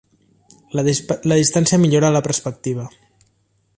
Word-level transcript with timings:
La 1.31 1.37
distància 1.41 1.81
millora 1.85 2.11
la 2.17 2.25
perspectiva. 2.29 2.87